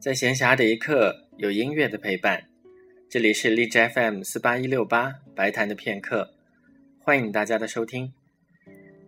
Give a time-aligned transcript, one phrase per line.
[0.00, 2.48] 在闲暇的一刻，有音乐的陪伴。
[3.06, 6.32] 这里是荔枝 FM 四八一六八白谈的片刻，
[6.98, 8.10] 欢迎大家的收听。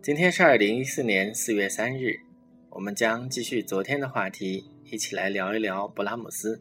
[0.03, 2.21] 今天是二零一四年四月三日，
[2.69, 6.61] 我们将继续昨天的话题，一起来聊一聊布拉姆斯。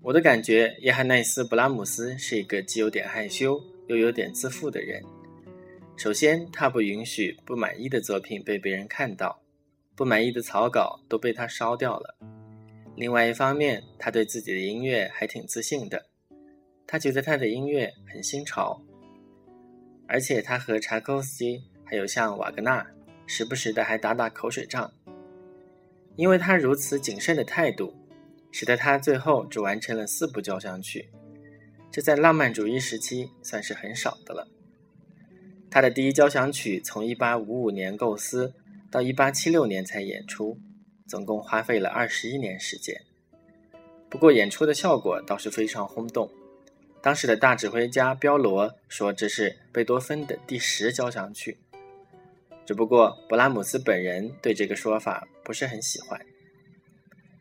[0.00, 5.02] 我的感觉，约翰内斯·布拉姆斯是一个既有点害羞又有点自负的人。
[5.96, 9.42] 首先，他不允许不满意的作品被别人看到，
[9.96, 12.16] 不满意的草稿都被他烧掉了。
[12.96, 16.06] 另外一方面，他对自己的音乐还挺自信的，
[16.86, 18.80] 他觉得他的音乐很新潮，
[20.06, 22.86] 而且他和柴可夫斯基还有像瓦格纳，
[23.26, 24.92] 时不时的还打打口水仗。
[26.16, 27.92] 因为他如此谨慎的态度，
[28.52, 31.10] 使得他最后只完成了四部交响曲，
[31.90, 34.46] 这在浪漫主义时期算是很少的了。
[35.68, 38.54] 他的第一交响曲从1855年构思
[38.88, 40.56] 到1876年才演出。
[41.06, 43.02] 总共花费了二十一年时间，
[44.08, 46.30] 不过演出的效果倒是非常轰动。
[47.02, 51.58] 当时的大指挥家彪罗说这是贝多芬的第十交响曲，
[52.64, 56.18] 只不过勃拉姆斯本人对这个说法不是很喜欢。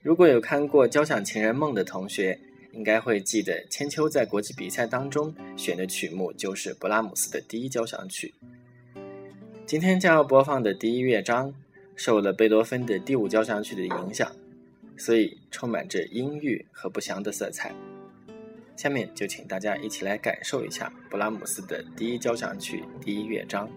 [0.02, 2.38] 如果有看过《交响情人梦》的同学，
[2.74, 8.34] 应该会记得千秋在国际比赛当中选的曲目就是勃拉姆斯的第一交响曲。
[9.66, 11.54] 今天将要播放的第一乐章。
[11.96, 14.32] 受了贝多芬的第五交响曲的影响，
[14.98, 17.74] 所以充满着阴郁和不祥的色彩。
[18.76, 23.70] 下面就请大家一起来感受一下布拉姆斯的第一交响曲第一乐章。